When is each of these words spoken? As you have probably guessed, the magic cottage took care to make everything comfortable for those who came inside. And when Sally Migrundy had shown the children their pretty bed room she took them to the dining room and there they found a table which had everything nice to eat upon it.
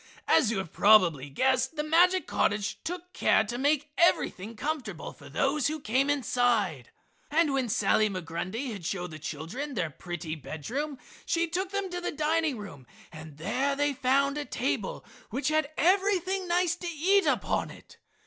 As 0.27 0.49
you 0.49 0.57
have 0.57 0.73
probably 0.73 1.29
guessed, 1.29 1.75
the 1.75 1.83
magic 1.83 2.25
cottage 2.25 2.79
took 2.83 3.13
care 3.13 3.43
to 3.43 3.59
make 3.59 3.91
everything 3.99 4.55
comfortable 4.55 5.13
for 5.13 5.29
those 5.29 5.67
who 5.67 5.79
came 5.79 6.09
inside. 6.09 6.89
And 7.29 7.53
when 7.53 7.69
Sally 7.69 8.09
Migrundy 8.09 8.71
had 8.71 8.83
shown 8.83 9.11
the 9.11 9.19
children 9.19 9.75
their 9.75 9.91
pretty 9.91 10.33
bed 10.33 10.67
room 10.71 10.97
she 11.27 11.47
took 11.47 11.69
them 11.69 11.91
to 11.91 12.01
the 12.01 12.11
dining 12.11 12.57
room 12.57 12.87
and 13.11 13.37
there 13.37 13.75
they 13.75 13.93
found 13.93 14.39
a 14.39 14.43
table 14.45 15.05
which 15.29 15.49
had 15.49 15.69
everything 15.77 16.47
nice 16.47 16.75
to 16.77 16.87
eat 16.87 17.27
upon 17.27 17.69
it. 17.69 17.99